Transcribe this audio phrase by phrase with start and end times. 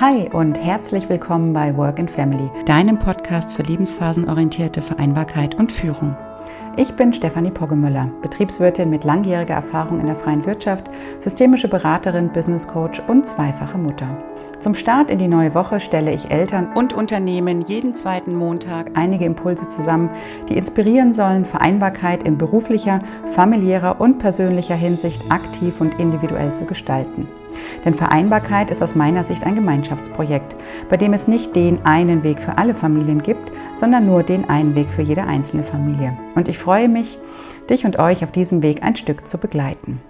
[0.00, 6.16] Hi und herzlich willkommen bei Work and Family, deinem Podcast für lebensphasenorientierte Vereinbarkeit und Führung.
[6.78, 10.86] Ich bin Stefanie Poggemüller, Betriebswirtin mit langjähriger Erfahrung in der freien Wirtschaft,
[11.20, 14.16] systemische Beraterin, Business Coach und zweifache Mutter.
[14.58, 19.26] Zum Start in die neue Woche stelle ich Eltern und Unternehmen jeden zweiten Montag einige
[19.26, 20.08] Impulse zusammen,
[20.48, 27.28] die inspirieren sollen, Vereinbarkeit in beruflicher, familiärer und persönlicher Hinsicht aktiv und individuell zu gestalten.
[27.84, 30.56] Denn Vereinbarkeit ist aus meiner Sicht ein Gemeinschaftsprojekt,
[30.88, 34.74] bei dem es nicht den einen Weg für alle Familien gibt, sondern nur den einen
[34.74, 36.16] Weg für jede einzelne Familie.
[36.34, 37.18] Und ich freue mich,
[37.68, 40.00] dich und euch auf diesem Weg ein Stück zu begleiten.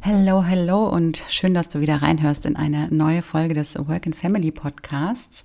[0.00, 4.14] Hello, hello und schön, dass du wieder reinhörst in eine neue Folge des Work and
[4.14, 5.44] Family Podcasts.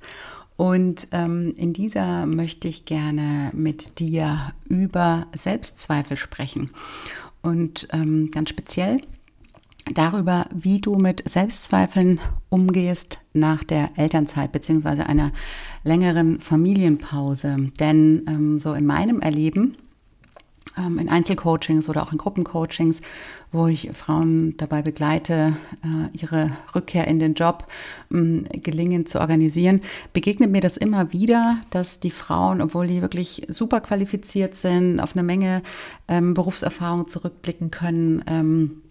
[0.58, 6.72] Und ähm, in dieser möchte ich gerne mit dir über Selbstzweifel sprechen.
[7.42, 9.00] Und ähm, ganz speziell
[9.94, 15.32] darüber, wie du mit Selbstzweifeln umgehst nach der Elternzeit beziehungsweise einer
[15.84, 17.72] längeren Familienpause.
[17.80, 19.78] Denn ähm, so in meinem Erleben,
[20.78, 23.02] ähm, in Einzelcoachings oder auch in Gruppencoachings,
[23.52, 27.66] wo ich Frauen dabei begleite, äh, ihre Rückkehr in den Job
[28.12, 29.82] ähm, gelingend zu organisieren,
[30.14, 35.16] begegnet mir das immer wieder, dass die Frauen, obwohl die wirklich super qualifiziert sind, auf
[35.16, 35.64] eine Menge
[36.08, 38.82] ähm, Berufserfahrung zurückblicken können, ähm,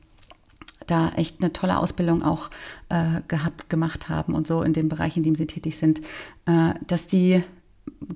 [0.91, 2.50] da echt eine tolle Ausbildung auch
[2.89, 6.00] äh, gehabt, gemacht haben und so in dem Bereich, in dem sie tätig sind,
[6.47, 7.42] äh, dass die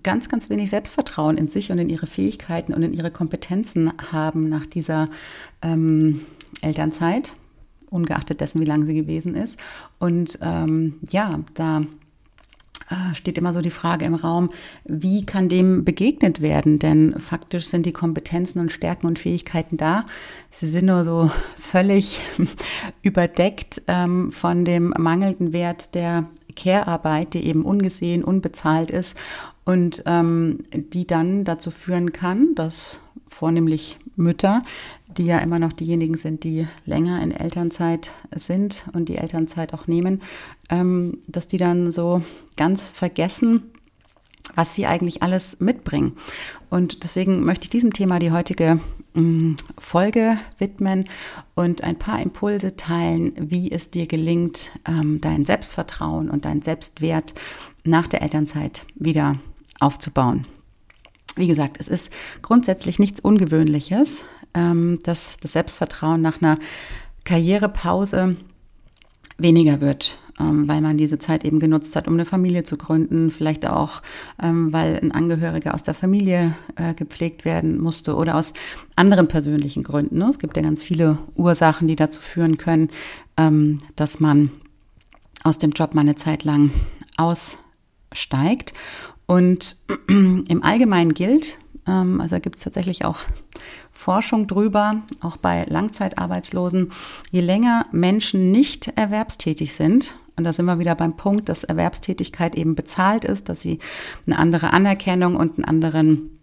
[0.03, 4.49] ganz, ganz wenig Selbstvertrauen in sich und in ihre Fähigkeiten und in ihre Kompetenzen haben
[4.49, 5.09] nach dieser
[5.63, 6.23] ähm,
[6.61, 7.35] Elternzeit,
[7.91, 9.57] ungeachtet dessen, wie lange sie gewesen ist.
[9.99, 11.83] Und ähm, ja, da
[13.15, 14.51] steht immer so die Frage im Raum,
[14.85, 16.79] wie kann dem begegnet werden?
[16.79, 20.05] Denn faktisch sind die Kompetenzen und Stärken und Fähigkeiten da.
[20.51, 22.21] Sie sind nur so völlig
[23.03, 29.17] überdeckt ähm, von dem mangelnden Wert der Care-Arbeit, die eben ungesehen, unbezahlt ist
[29.65, 34.63] und ähm, die dann dazu führen kann, dass vornehmlich Mütter,
[35.17, 39.87] die ja immer noch diejenigen sind, die länger in Elternzeit sind und die Elternzeit auch
[39.87, 40.23] nehmen,
[40.69, 42.23] ähm, dass die dann so
[42.57, 43.63] ganz vergessen,
[44.55, 46.17] was sie eigentlich alles mitbringen.
[46.69, 48.81] Und deswegen möchte ich diesem Thema die heutige
[49.15, 51.09] mm, Folge widmen
[51.55, 57.35] und ein paar Impulse teilen, wie es dir gelingt, ähm, dein Selbstvertrauen und dein Selbstwert
[57.85, 59.37] nach der Elternzeit wieder
[59.83, 60.47] aufzubauen.
[61.37, 62.11] Wie gesagt, es ist
[62.43, 64.23] grundsätzlich nichts Ungewöhnliches,
[64.55, 66.59] ähm, dass das Selbstvertrauen nach einer
[67.25, 68.37] Karrierepause
[69.39, 73.31] weniger wird, ähm, weil man diese Zeit eben genutzt hat, um eine Familie zu gründen,
[73.31, 74.03] vielleicht auch,
[74.43, 78.53] ähm, weil ein Angehöriger aus der Familie äh, gepflegt werden musste oder aus
[78.95, 80.19] anderen persönlichen Gründen.
[80.19, 80.29] Ne?
[80.29, 82.89] Es gibt ja ganz viele Ursachen, die dazu führen können,
[83.97, 84.51] dass man
[85.43, 86.71] aus dem Job mal eine Zeit lang
[87.17, 88.75] aussteigt.
[89.33, 89.77] Und
[90.09, 91.57] im Allgemeinen gilt,
[91.87, 93.21] ähm, also gibt es tatsächlich auch
[93.91, 96.93] Forschung drüber, auch bei Langzeitarbeitslosen,
[97.31, 102.57] je länger Menschen nicht erwerbstätig sind, und da sind wir wieder beim Punkt, dass Erwerbstätigkeit
[102.57, 103.79] eben bezahlt ist, dass sie
[104.27, 106.39] eine andere Anerkennung und einen anderen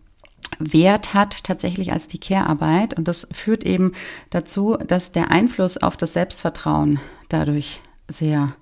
[0.58, 2.96] Wert hat tatsächlich als die Care-Arbeit.
[2.96, 3.94] Und das führt eben
[4.30, 7.00] dazu, dass der Einfluss auf das Selbstvertrauen
[7.30, 8.56] dadurch sehr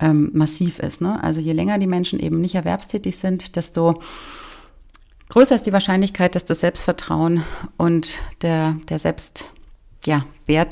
[0.00, 1.00] ähm, massiv ist.
[1.00, 1.22] Ne?
[1.22, 4.00] Also je länger die Menschen eben nicht erwerbstätig sind, desto
[5.28, 7.42] größer ist die Wahrscheinlichkeit, dass das Selbstvertrauen
[7.76, 9.46] und der, der Selbstwert
[10.46, 10.66] ja,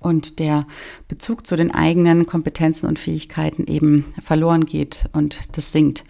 [0.00, 0.66] und der
[1.08, 6.04] Bezug zu den eigenen Kompetenzen und Fähigkeiten eben verloren geht und das sinkt.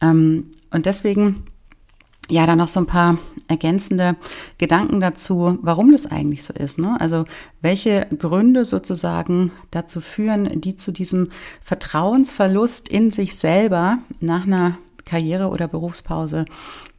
[0.00, 1.44] Ähm, und deswegen
[2.30, 3.18] ja, dann noch so ein paar
[3.48, 4.16] ergänzende
[4.58, 6.78] Gedanken dazu, warum das eigentlich so ist.
[6.78, 7.00] Ne?
[7.00, 7.24] Also
[7.62, 11.30] welche Gründe sozusagen dazu führen, die zu diesem
[11.62, 16.44] Vertrauensverlust in sich selber nach einer Karriere- oder Berufspause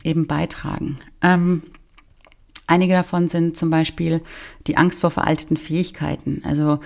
[0.04, 0.98] eben beitragen.
[1.22, 1.62] Ähm,
[2.66, 4.22] einige davon sind zum Beispiel
[4.66, 6.42] die Angst vor veralteten Fähigkeiten.
[6.44, 6.80] Also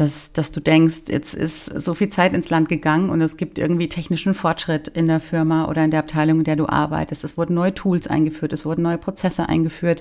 [0.00, 3.58] dass, dass du denkst, jetzt ist so viel Zeit ins Land gegangen und es gibt
[3.58, 7.22] irgendwie technischen Fortschritt in der Firma oder in der Abteilung, in der du arbeitest.
[7.22, 10.00] Es wurden neue Tools eingeführt, es wurden neue Prozesse eingeführt.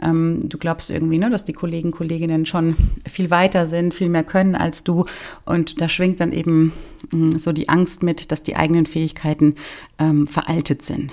[0.00, 2.74] Ähm, du glaubst irgendwie, ne, dass die Kollegen, Kolleginnen schon
[3.06, 5.04] viel weiter sind, viel mehr können als du.
[5.44, 6.72] Und da schwingt dann eben
[7.10, 9.56] mh, mm, so die Angst mit, dass die eigenen Fähigkeiten
[9.98, 11.12] ähm, veraltet sind.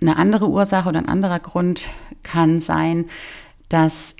[0.00, 1.90] Eine andere Ursache oder ein anderer Grund
[2.22, 3.06] kann sein,
[3.68, 4.14] dass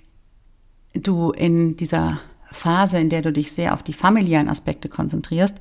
[0.93, 2.19] du in dieser
[2.50, 5.56] Phase, in der du dich sehr auf die familiären Aspekte konzentrierst,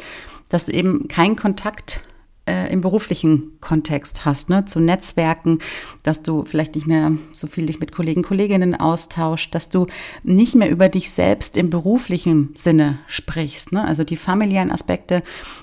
[0.50, 2.01] dass du eben keinen Kontakt
[2.50, 4.65] äh, im beruflichen Kontext hast, ne?
[4.65, 5.59] zu Netzwerken,
[6.03, 9.86] dass du vielleicht nicht mehr so viel dich mit Kollegen, Kolleginnen austauschst, dass du
[10.24, 13.71] nicht mehr über dich selbst im beruflichen Sinne sprichst.
[13.71, 13.85] Ne?
[13.85, 15.21] Also die familiären Aspekte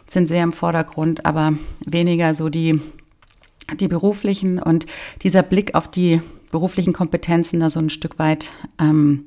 [0.09, 2.81] sind sehr im Vordergrund, aber weniger so die,
[3.81, 4.87] die beruflichen und
[5.23, 6.21] dieser Blick auf die
[6.53, 9.27] beruflichen Kompetenzen da so ein Stück weit ähm,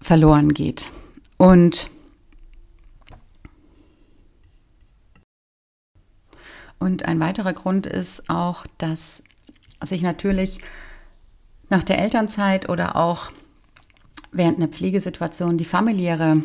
[0.00, 0.90] verloren geht.
[1.36, 1.90] Und
[6.84, 9.22] Und ein weiterer Grund ist auch, dass
[9.82, 10.60] sich natürlich
[11.70, 13.30] nach der Elternzeit oder auch
[14.32, 16.42] während einer Pflegesituation die familiäre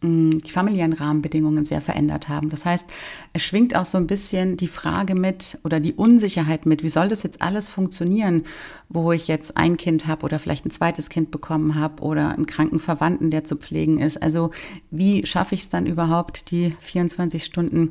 [0.00, 2.50] die familiären Rahmenbedingungen sehr verändert haben.
[2.50, 2.86] Das heißt,
[3.32, 7.08] es schwingt auch so ein bisschen die Frage mit oder die Unsicherheit mit, wie soll
[7.08, 8.44] das jetzt alles funktionieren,
[8.88, 12.46] wo ich jetzt ein Kind habe oder vielleicht ein zweites Kind bekommen habe oder einen
[12.46, 14.22] kranken Verwandten, der zu pflegen ist.
[14.22, 14.52] Also
[14.92, 17.90] wie schaffe ich es dann überhaupt, die 24 Stunden,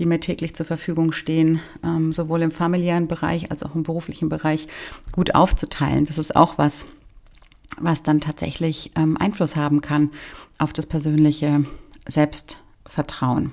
[0.00, 4.28] die mir täglich zur Verfügung stehen, ähm, sowohl im familiären Bereich als auch im beruflichen
[4.28, 4.66] Bereich
[5.12, 6.04] gut aufzuteilen.
[6.04, 6.84] Das ist auch was,
[7.78, 10.10] was dann tatsächlich ähm, Einfluss haben kann
[10.58, 11.64] auf das persönliche
[12.06, 13.52] Selbstvertrauen.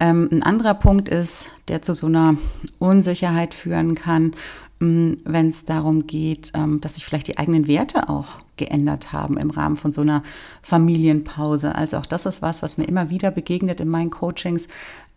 [0.00, 2.36] Ähm, ein anderer Punkt ist, der zu so einer
[2.78, 4.32] Unsicherheit führen kann,
[4.80, 9.36] ähm, wenn es darum geht, ähm, dass sich vielleicht die eigenen Werte auch geändert haben
[9.36, 10.22] im Rahmen von so einer
[10.62, 11.74] Familienpause.
[11.74, 14.66] Also auch das ist was, was mir immer wieder begegnet in meinen Coachings,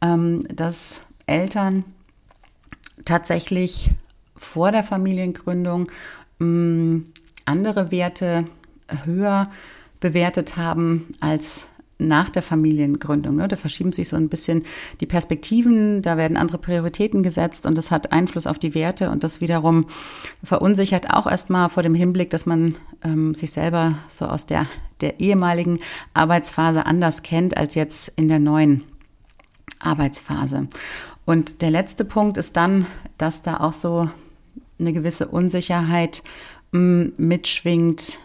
[0.02, 1.84] ähm, dass Eltern
[3.06, 3.92] tatsächlich
[4.36, 5.92] vor der Familiengründung
[6.40, 6.98] mm,
[7.48, 8.46] andere Werte
[9.06, 9.50] höher
[10.00, 11.68] bewertet haben als
[12.00, 13.36] nach der Familiengründung.
[13.36, 13.48] Ne?
[13.48, 14.64] Da verschieben sich so ein bisschen
[15.02, 19.24] die Perspektiven, da werden andere Prioritäten gesetzt und das hat Einfluss auf die Werte und
[19.24, 19.88] das wiederum
[20.44, 24.68] verunsichert auch erstmal vor dem Hinblick, dass man ähm, sich selber so aus der,
[25.02, 25.80] der ehemaligen
[26.14, 28.84] Arbeitsphase anders kennt als jetzt in der neuen
[29.80, 30.68] Arbeitsphase.
[31.26, 32.86] Und der letzte Punkt ist dann,
[33.18, 34.10] dass da auch so
[34.80, 36.24] eine gewisse Unsicherheit
[36.72, 38.20] mitschwingt,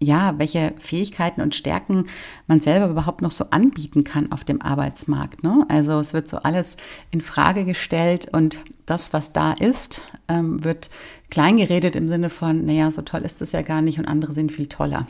[0.00, 2.06] ja, welche Fähigkeiten und Stärken
[2.46, 5.42] man selber überhaupt noch so anbieten kann auf dem Arbeitsmarkt.
[5.42, 5.64] Ne?
[5.68, 6.76] Also es wird so alles
[7.10, 10.90] in Frage gestellt und das, was da ist, ähm, wird
[11.30, 14.52] kleingeredet im Sinne von, naja, so toll ist es ja gar nicht und andere sind
[14.52, 15.06] viel toller.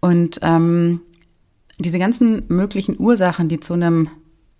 [0.00, 1.00] Und ähm,
[1.78, 4.08] diese ganzen möglichen Ursachen, die zu einem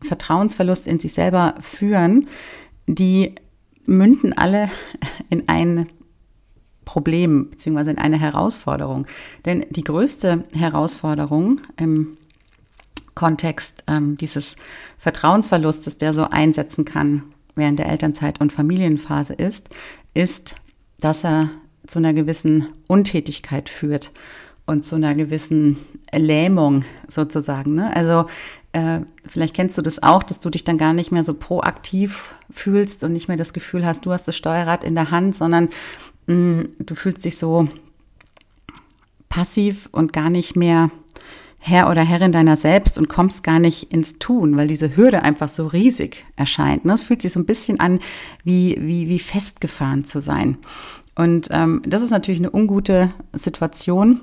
[0.00, 2.28] Vertrauensverlust in sich selber führen,
[2.86, 3.34] die
[3.86, 4.70] münden alle
[5.30, 5.88] in ein
[6.84, 9.06] Problem beziehungsweise in eine Herausforderung.
[9.44, 12.16] Denn die größte Herausforderung im
[13.14, 14.56] Kontext ähm, dieses
[14.98, 17.22] Vertrauensverlustes, der so einsetzen kann
[17.54, 19.68] während der Elternzeit und Familienphase ist,
[20.14, 20.54] ist,
[21.00, 21.50] dass er
[21.86, 24.12] zu einer gewissen Untätigkeit führt
[24.66, 25.78] und zu einer gewissen
[26.14, 27.74] Lähmung sozusagen.
[27.74, 27.94] Ne?
[27.94, 28.26] Also
[28.72, 32.34] äh, vielleicht kennst du das auch, dass du dich dann gar nicht mehr so proaktiv
[32.50, 35.68] fühlst und nicht mehr das Gefühl hast, du hast das Steuerrad in der Hand, sondern
[36.26, 37.68] du fühlst dich so
[39.28, 40.90] passiv und gar nicht mehr
[41.64, 45.48] Herr oder Herrin deiner selbst und kommst gar nicht ins Tun, weil diese Hürde einfach
[45.48, 46.84] so riesig erscheint.
[46.84, 46.92] Ne?
[46.92, 48.00] Es fühlt sich so ein bisschen an,
[48.42, 50.58] wie, wie, wie festgefahren zu sein.
[51.14, 54.20] Und ähm, das ist natürlich eine ungute Situation.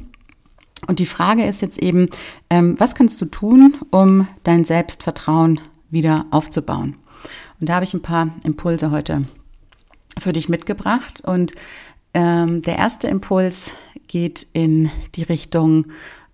[0.87, 2.09] Und die Frage ist jetzt eben,
[2.49, 6.95] ähm, was kannst du tun, um dein Selbstvertrauen wieder aufzubauen?
[7.61, 9.23] Und da habe ich ein paar Impulse heute
[10.17, 11.21] für dich mitgebracht.
[11.25, 11.53] Und
[12.13, 13.71] ähm, der erste Impuls
[14.07, 15.87] geht in die Richtung,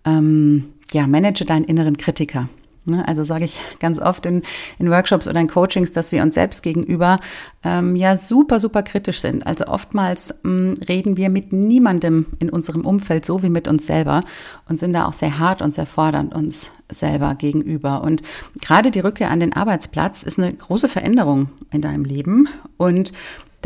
[0.06, 2.48] ähm, ja, manage deinen inneren Kritiker.
[2.88, 4.44] Ne, also sage ich ganz oft in,
[4.78, 7.18] in, Workshops oder in Coachings, dass wir uns selbst gegenüber
[7.64, 9.48] ähm, ja super, super kritisch sind.
[9.48, 14.22] Also oftmals ähm, reden wir mit niemandem in unserem Umfeld so wie mit uns selber
[14.70, 18.04] und sind da auch sehr hart und sehr fordernd uns selber gegenüber.
[18.04, 18.22] Und
[18.62, 23.14] gerade die Rückkehr an den Arbeitsplatz ist eine große Veränderung in deinem Leben und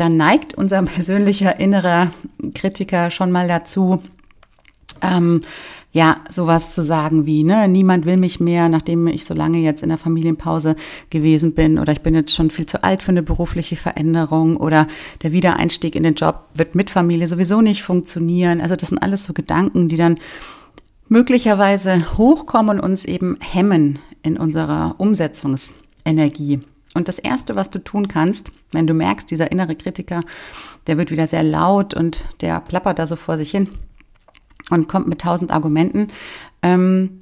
[0.00, 2.12] dann neigt unser persönlicher innerer
[2.54, 4.02] Kritiker schon mal dazu,
[5.02, 5.42] ähm,
[5.92, 9.82] ja, sowas zu sagen wie, ne, niemand will mich mehr, nachdem ich so lange jetzt
[9.82, 10.76] in der Familienpause
[11.10, 14.86] gewesen bin oder ich bin jetzt schon viel zu alt für eine berufliche Veränderung oder
[15.22, 18.60] der Wiedereinstieg in den Job wird mit Familie sowieso nicht funktionieren.
[18.60, 20.18] Also das sind alles so Gedanken, die dann
[21.08, 26.60] möglicherweise hochkommen und uns eben hemmen in unserer Umsetzungsenergie.
[26.94, 30.22] Und das Erste, was du tun kannst, wenn du merkst, dieser innere Kritiker,
[30.86, 33.68] der wird wieder sehr laut und der plappert da so vor sich hin
[34.70, 36.08] und kommt mit tausend Argumenten,
[36.62, 37.20] ähm,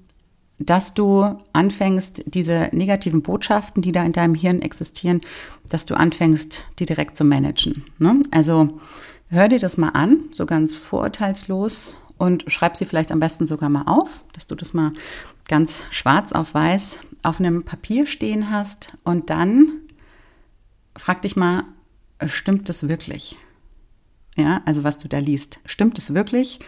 [0.58, 5.20] dass du anfängst, diese negativen Botschaften, die da in deinem Hirn existieren,
[5.68, 7.84] dass du anfängst, die direkt zu managen.
[7.98, 8.22] Ne?
[8.30, 8.80] Also
[9.28, 13.68] hör dir das mal an, so ganz vorurteilslos und schreib sie vielleicht am besten sogar
[13.68, 14.92] mal auf, dass du das mal
[15.48, 19.72] ganz schwarz auf weiß auf einem Papier stehen hast und dann
[20.96, 21.64] frag dich mal,
[22.26, 23.36] stimmt das wirklich?
[24.36, 26.60] Ja, also was du da liest, stimmt es wirklich?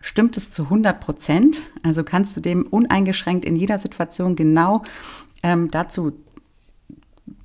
[0.00, 1.62] Stimmt es zu 100 Prozent?
[1.82, 4.84] Also kannst du dem uneingeschränkt in jeder Situation genau
[5.42, 6.12] ähm, dazu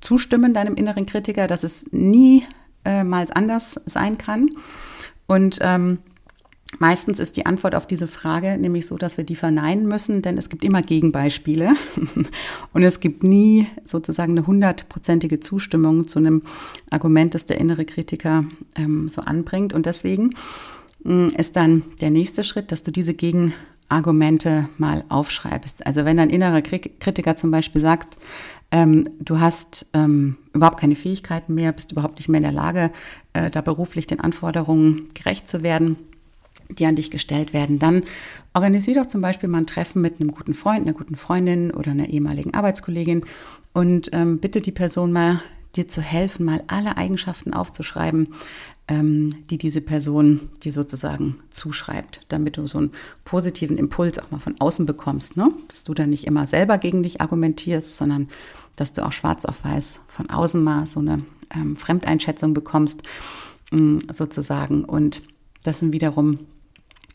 [0.00, 4.50] zustimmen, deinem inneren Kritiker, dass es niemals anders sein kann?
[5.26, 5.98] Und ähm,
[6.78, 10.38] Meistens ist die Antwort auf diese Frage nämlich so, dass wir die verneinen müssen, denn
[10.38, 11.74] es gibt immer Gegenbeispiele
[12.72, 16.42] und es gibt nie sozusagen eine hundertprozentige Zustimmung zu einem
[16.90, 18.44] Argument, das der innere Kritiker
[18.76, 19.72] ähm, so anbringt.
[19.72, 20.34] Und deswegen
[21.04, 25.86] äh, ist dann der nächste Schritt, dass du diese Gegenargumente mal aufschreibst.
[25.86, 28.18] Also wenn dein innerer Kritiker zum Beispiel sagt,
[28.70, 32.90] ähm, du hast ähm, überhaupt keine Fähigkeiten mehr, bist überhaupt nicht mehr in der Lage,
[33.32, 35.96] äh, da beruflich den Anforderungen gerecht zu werden,
[36.68, 38.02] die an dich gestellt werden, dann
[38.52, 41.90] organisier doch zum Beispiel mal ein Treffen mit einem guten Freund, einer guten Freundin oder
[41.90, 43.24] einer ehemaligen Arbeitskollegin
[43.72, 45.40] und ähm, bitte die Person mal
[45.76, 48.28] dir zu helfen, mal alle Eigenschaften aufzuschreiben,
[48.86, 52.92] ähm, die diese Person dir sozusagen zuschreibt, damit du so einen
[53.24, 55.50] positiven Impuls auch mal von außen bekommst, ne?
[55.68, 58.28] dass du dann nicht immer selber gegen dich argumentierst, sondern
[58.76, 63.02] dass du auch schwarz auf weiß von außen mal so eine ähm, Fremdeinschätzung bekommst,
[63.72, 64.84] ähm, sozusagen.
[64.84, 65.22] Und
[65.62, 66.38] das sind wiederum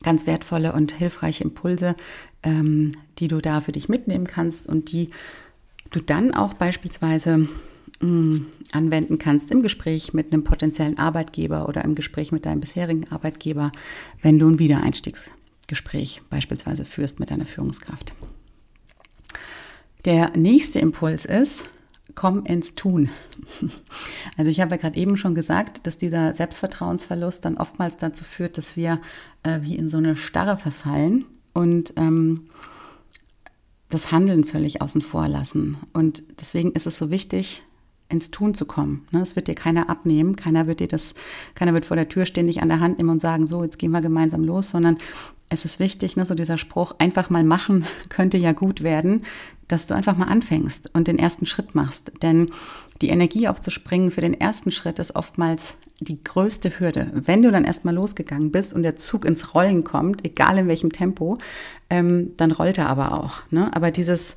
[0.04, 1.96] ganz wertvolle und hilfreiche Impulse,
[2.44, 5.10] ähm, die du da für dich mitnehmen kannst und die
[5.92, 7.48] du dann auch beispielsweise
[8.00, 12.62] mh, mm, anwenden kannst im Gespräch mit einem potenziellen Arbeitgeber oder im Gespräch mit deinem
[12.62, 13.72] bisherigen Arbeitgeber,
[14.22, 18.14] wenn du ein Wiedereinstiegsgespräch beispielsweise führst mit deiner Führungskraft.
[20.06, 21.66] Der nächste Impuls ist,
[22.16, 23.10] komm ins Tun.
[24.38, 28.58] Also ich habe ja gerade eben schon gesagt, dass dieser Selbstvertrauensverlust dann oftmals dazu führt,
[28.58, 29.02] dass wir
[29.44, 32.50] äh, wie in so eine Starre verfallen und ähm,
[33.90, 35.78] das Handeln völlig außen vor lassen.
[35.92, 37.64] Und deswegen ist es so wichtig,
[38.08, 39.08] ins Tun zu kommen.
[39.12, 39.22] Ne?
[39.22, 41.14] Es wird dir keiner abnehmen, keiner wird dir das,
[41.56, 43.78] keiner wird vor der Tür stehen, dich an der Hand nehmen und sagen, so, jetzt
[43.78, 44.98] gehen wir gemeinsam los, sondern
[45.50, 49.24] es ist wichtig, ne, so dieser Spruch, einfach mal machen könnte ja gut werden,
[49.68, 52.12] dass du einfach mal anfängst und den ersten Schritt machst.
[52.22, 52.52] Denn
[53.02, 55.62] die Energie aufzuspringen für den ersten Schritt ist oftmals
[56.00, 57.12] die größte Hürde.
[57.14, 60.92] Wenn du dann erstmal losgegangen bist und der Zug ins Rollen kommt, egal in welchem
[60.92, 61.38] Tempo,
[61.90, 63.42] ähm, dann rollt er aber auch.
[63.52, 63.70] Ne?
[63.76, 64.36] Aber dieses,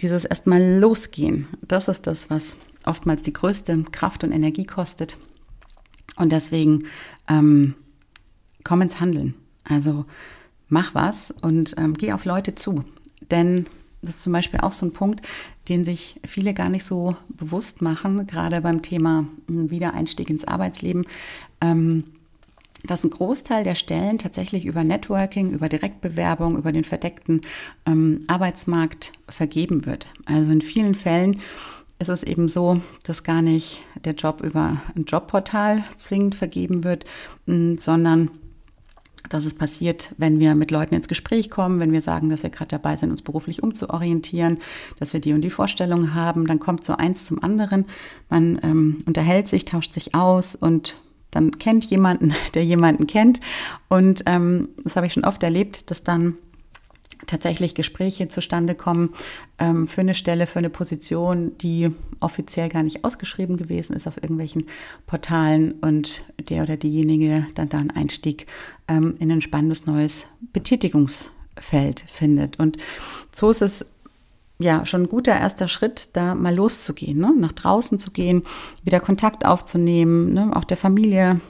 [0.00, 5.16] dieses erstmal losgehen, das ist das, was oftmals die größte Kraft und Energie kostet.
[6.16, 6.84] Und deswegen
[7.28, 7.74] ähm,
[8.64, 9.34] komm ins Handeln.
[9.64, 10.04] Also
[10.68, 12.84] mach was und ähm, geh auf Leute zu.
[13.30, 13.66] Denn
[14.02, 15.26] das ist zum Beispiel auch so ein Punkt,
[15.68, 21.06] den sich viele gar nicht so bewusst machen, gerade beim Thema hm, Wiedereinstieg ins Arbeitsleben.
[21.60, 22.04] Ähm,
[22.86, 27.40] dass ein Großteil der Stellen tatsächlich über Networking, über Direktbewerbung, über den verdeckten
[27.86, 30.08] ähm, Arbeitsmarkt vergeben wird.
[30.26, 31.40] Also in vielen Fällen
[31.98, 37.06] ist es eben so, dass gar nicht der Job über ein Jobportal zwingend vergeben wird,
[37.46, 38.30] hm, sondern
[39.28, 42.50] dass es passiert, wenn wir mit Leuten ins Gespräch kommen, wenn wir sagen, dass wir
[42.50, 44.58] gerade dabei sind, uns beruflich umzuorientieren,
[44.98, 47.86] dass wir die und die Vorstellungen haben, dann kommt so eins zum anderen.
[48.28, 50.96] Man ähm, unterhält sich, tauscht sich aus und
[51.30, 53.40] dann kennt jemanden, der jemanden kennt.
[53.88, 56.34] Und ähm, das habe ich schon oft erlebt, dass dann
[57.26, 59.14] tatsächlich Gespräche zustande kommen
[59.58, 61.90] ähm, für eine Stelle, für eine Position, die
[62.20, 64.66] offiziell gar nicht ausgeschrieben gewesen ist auf irgendwelchen
[65.06, 68.46] Portalen und der oder diejenige dann da einen Einstieg
[68.88, 72.58] ähm, in ein spannendes neues Betätigungsfeld findet.
[72.58, 72.78] Und
[73.34, 73.86] so ist es
[74.58, 77.32] ja schon ein guter erster Schritt, da mal loszugehen, ne?
[77.36, 78.44] nach draußen zu gehen,
[78.84, 80.52] wieder Kontakt aufzunehmen, ne?
[80.54, 81.40] auch der Familie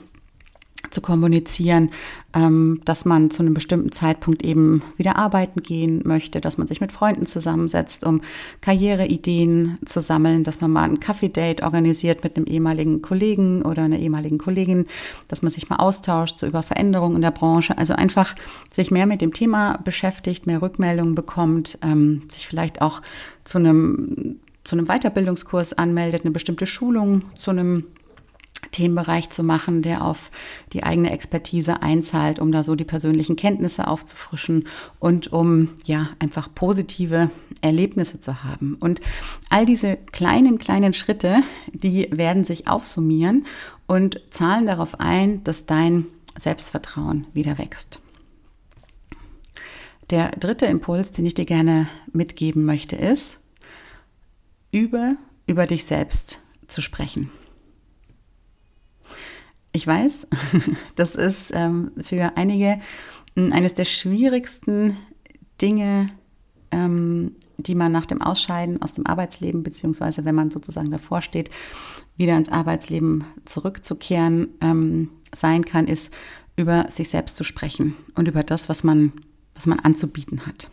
[0.91, 1.91] zu kommunizieren,
[2.33, 6.81] ähm, dass man zu einem bestimmten Zeitpunkt eben wieder arbeiten gehen möchte, dass man sich
[6.81, 8.21] mit Freunden zusammensetzt, um
[8.61, 13.99] Karriereideen zu sammeln, dass man mal ein Kaffee-Date organisiert mit einem ehemaligen Kollegen oder einer
[13.99, 14.85] ehemaligen Kollegin,
[15.27, 17.77] dass man sich mal austauscht so über Veränderungen in der Branche.
[17.77, 18.35] Also einfach
[18.71, 23.01] sich mehr mit dem Thema beschäftigt, mehr Rückmeldungen bekommt, ähm, sich vielleicht auch
[23.43, 27.85] zu einem zu einem Weiterbildungskurs anmeldet, eine bestimmte Schulung zu einem
[28.71, 30.31] Themenbereich zu machen, der auf
[30.73, 34.67] die eigene Expertise einzahlt, um da so die persönlichen Kenntnisse aufzufrischen
[34.99, 37.29] und um ja einfach positive
[37.61, 38.75] Erlebnisse zu haben.
[38.75, 39.01] Und
[39.49, 41.41] all diese kleinen, kleinen Schritte,
[41.73, 43.45] die werden sich aufsummieren
[43.87, 46.05] und zahlen darauf ein, dass dein
[46.37, 47.99] Selbstvertrauen wieder wächst.
[50.09, 53.39] Der dritte Impuls, den ich dir gerne mitgeben möchte, ist,
[54.71, 55.17] übe
[55.47, 57.31] über dich selbst zu sprechen.
[59.75, 60.27] Ich weiß,
[60.95, 62.79] das ist ähm, für einige
[63.35, 64.95] hm, eines der schwierigsten
[65.61, 66.07] Dinge,
[66.71, 71.49] ähm, die man nach dem Ausscheiden aus dem Arbeitsleben, beziehungsweise wenn man sozusagen davor steht,
[72.15, 76.13] wieder ins Arbeitsleben zurückzukehren, ähm, sein kann, ist,
[76.55, 79.11] über sich selbst zu sprechen und über das, was man,
[79.55, 80.71] was man anzubieten hat.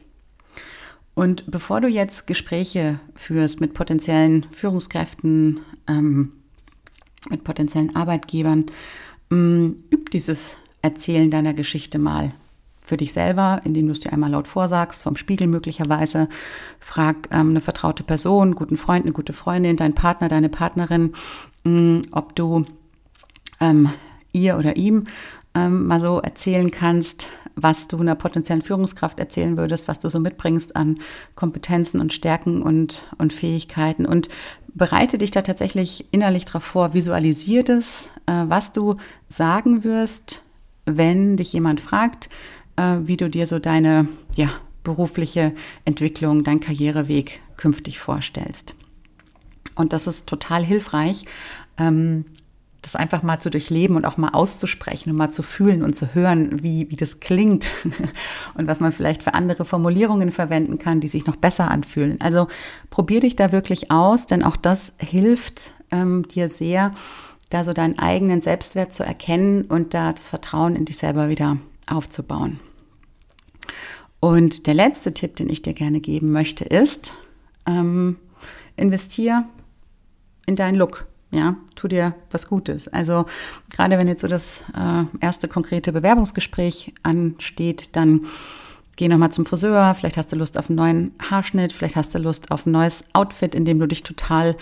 [1.15, 6.35] Und bevor du jetzt Gespräche führst mit potenziellen Führungskräften, ähm,
[7.31, 8.67] mit potenziellen Arbeitgebern,
[9.31, 12.33] ähm, üb dieses Erzählen deiner Geschichte mal
[12.85, 16.29] für dich selber, indem du es dir einmal laut vorsagst, vom Spiegel möglicherweise.
[16.81, 21.13] Frag ähm, eine vertraute Person, guten Freund, eine gute Freundin, deinen Partner, deine Partnerin,
[21.65, 22.65] mh, mm, ob du
[23.61, 23.91] ähm,
[24.33, 25.05] ihr oder ihm
[25.55, 30.19] ähm, mal so erzählen kannst, was du einer potenziellen Führungskraft erzählen würdest, was du so
[30.19, 30.99] mitbringst an
[31.35, 34.29] Kompetenzen und Stärken und, und Fähigkeiten und
[34.75, 38.97] bereite dich da tatsächlich innerlich drauf vor, visualisiere das, äh, was du
[39.29, 40.43] sagen wirst,
[40.85, 42.29] wenn dich jemand fragt,
[42.77, 44.49] äh, wie du dir so deine ja,
[44.83, 45.53] berufliche
[45.85, 48.75] Entwicklung, dein Karriereweg künftig vorstellst.
[49.75, 51.25] Und das ist total hilfreich,
[51.79, 52.25] ähm,
[52.83, 56.15] das einfach mal zu durchleben und auch mal auszusprechen und mal zu fühlen und zu
[56.15, 57.67] hören, wie, wie das klingt
[58.55, 62.21] und was man vielleicht für andere Formulierungen verwenden kann, die sich noch besser anfühlen.
[62.21, 62.49] Also
[62.91, 66.93] probier dich da wirklich aus, denn auch das hilft ähm, dir sehr,
[67.51, 71.59] da so deinen eigenen Selbstwert zu erkennen und da das Vertrauen in dich selber wieder
[71.87, 72.59] aufzubauen.
[74.19, 77.13] Und der letzte Tipp, den ich dir gerne geben möchte, ist,
[77.67, 78.17] ähm,
[78.77, 79.47] investier
[80.47, 81.07] in deinen Look.
[81.33, 82.89] Ja, tu dir was Gutes.
[82.89, 83.25] Also
[83.71, 88.27] gerade wenn jetzt so das äh, erste konkrete Bewerbungsgespräch ansteht, dann
[88.97, 89.95] geh nochmal zum Friseur.
[89.95, 91.73] Vielleicht hast du Lust auf einen neuen Haarschnitt.
[91.73, 94.57] Vielleicht hast du Lust auf ein neues Outfit, in dem du dich total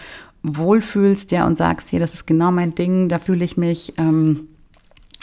[0.45, 4.49] wohlfühlst, ja, und sagst, hier, das ist genau mein Ding, da fühle ich mich ähm,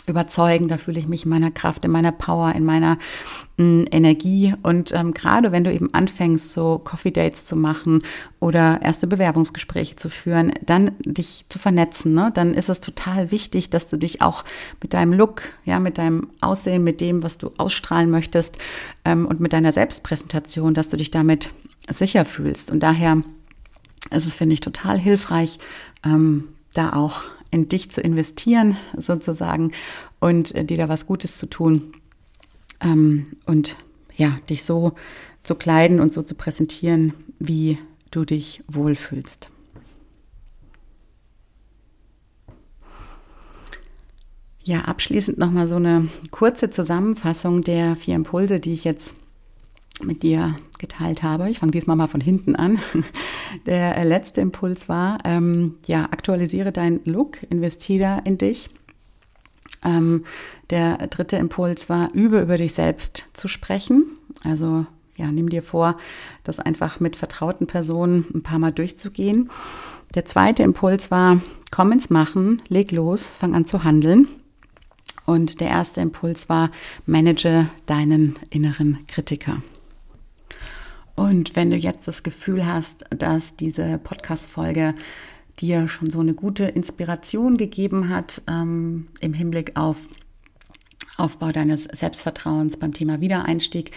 [0.08, 2.98] überzeugen, da fühle ich mich in meiner Kraft, in meiner Power, in meiner
[3.58, 4.54] mh, mm, Energie.
[4.64, 8.02] Und ähm, gerade wenn du eben anfängst, so Coffee Dates zu machen
[8.40, 12.32] oder erste Bewerbungsgespräche zu führen, dann dich zu vernetzen, ne?
[12.34, 14.46] dann ist es total wichtig, dass du dich auch
[14.82, 18.58] mit deinem Look, ja, mit deinem Aussehen, mit dem, was du ausstrahlen möchtest
[19.04, 21.52] ähm, und mit deiner Selbstpräsentation, dass du dich damit
[21.90, 22.72] sicher fühlst.
[22.72, 23.22] Und daher
[24.12, 25.60] ist es, finde ich, total hilfreich,
[26.06, 29.72] ähm, da auch in dich zu investieren, sozusagen,
[30.20, 31.94] und äh, dir da was Gutes zu tun.
[32.82, 33.78] Ähm, und
[34.16, 34.94] ja, dich so
[35.44, 37.78] zu kleiden und so zu präsentieren, wie
[38.12, 39.50] du dich wohlfühlst.
[44.64, 49.16] Ja, abschließend nochmal so eine kurze Zusammenfassung der vier Impulse, die ich jetzt
[50.04, 51.50] mit dir geteilt habe.
[51.50, 52.80] Ich fange diesmal mal von hinten an.
[53.66, 58.70] Der letzte Impuls war, ähm, ja, aktualisiere deinen Look, investiere in dich.
[59.84, 60.26] Ähm,
[60.70, 64.06] der dritte Impuls war, übe über dich selbst zu sprechen.
[64.44, 65.98] Also ja, nimm dir vor,
[66.44, 69.50] das einfach mit vertrauten Personen ein paar Mal durchzugehen.
[70.16, 74.28] Der zweite Impuls war, komm ins Machen, leg los, fang an zu handeln.
[75.26, 76.70] Und der erste Impuls war,
[77.06, 79.62] manage deinen inneren Kritiker.
[81.18, 84.94] Und wenn du jetzt das Gefühl hast, dass diese Podcast-Folge
[85.60, 89.98] dir schon so eine gute Inspiration gegeben hat ähm, im Hinblick auf
[91.18, 93.92] Aufbau deines Selbstvertrauens beim Thema Wiedereinstieg,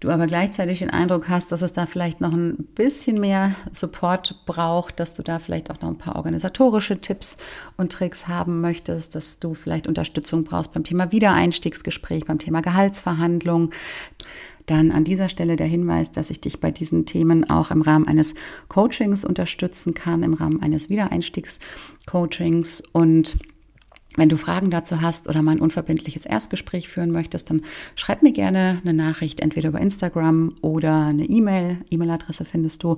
[0.00, 4.44] du aber gleichzeitig den Eindruck hast, dass es da vielleicht noch ein bisschen mehr Support
[4.46, 7.38] braucht, dass du da vielleicht auch noch ein paar organisatorische Tipps
[7.76, 13.70] und Tricks haben möchtest, dass du vielleicht Unterstützung brauchst beim Thema Wiedereinstiegsgespräch, beim Thema Gehaltsverhandlung,
[14.66, 18.08] dann an dieser Stelle der Hinweis, dass ich dich bei diesen Themen auch im Rahmen
[18.08, 18.34] eines
[18.68, 22.82] Coachings unterstützen kann, im Rahmen eines Wiedereinstiegscoachings.
[22.92, 23.38] Und
[24.16, 27.62] wenn du Fragen dazu hast oder mal ein unverbindliches Erstgespräch führen möchtest, dann
[27.94, 31.78] schreib mir gerne eine Nachricht, entweder über Instagram oder eine E-Mail.
[31.90, 32.96] E-Mail-Adresse findest du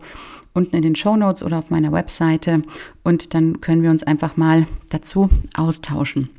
[0.54, 2.62] unten in den Show Notes oder auf meiner Webseite.
[3.02, 6.30] Und dann können wir uns einfach mal dazu austauschen.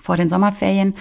[0.00, 0.94] Vor den Sommerferien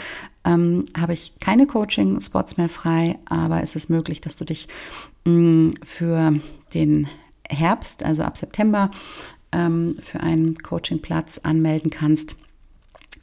[0.43, 4.67] ähm, habe ich keine Coaching-Spots mehr frei, aber es ist möglich, dass du dich
[5.25, 6.33] mh, mm, für
[6.73, 7.07] den
[7.49, 8.91] Herbst, also ab September,
[9.51, 12.35] ähm, für einen Coachingplatz anmelden kannst.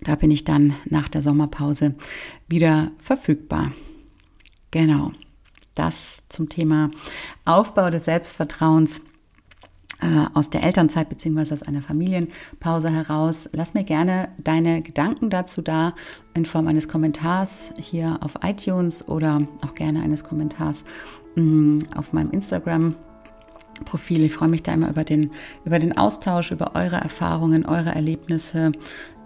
[0.02, 1.94] Da bin ich dann nach der Sommerpause
[2.48, 3.72] wieder verfügbar.
[4.70, 5.12] Genau,
[5.74, 6.90] das zum Thema
[7.44, 9.00] Aufbau des Selbstvertrauens
[10.00, 11.54] äh, aus der Elternzeit bzw.
[11.54, 13.48] aus einer Familienpause heraus.
[13.52, 15.94] Lass mir gerne deine Gedanken dazu da
[16.34, 20.84] in Form eines Kommentars hier auf iTunes oder auch gerne eines Kommentars
[21.34, 22.94] mm, auf meinem Instagram.
[23.84, 24.24] Profil.
[24.24, 25.30] Ich freue mich da immer über den,
[25.64, 28.72] über den Austausch, über eure Erfahrungen, eure Erlebnisse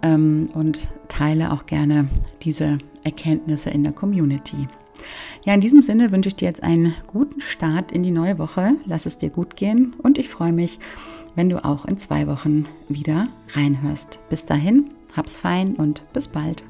[0.02, 2.08] ähm, und teile auch gerne
[2.42, 4.68] diese Erkenntnisse in der Community.
[5.44, 8.72] Ja, in diesem Sinne wünsche ich dir jetzt einen guten Start in die neue Woche.
[8.86, 10.78] Lass es dir gut gehen und ich freue mich,
[11.34, 14.20] wenn du auch in zwei Wochen wieder reinhörst.
[14.28, 16.62] Bis dahin, hab's fein und bis bald.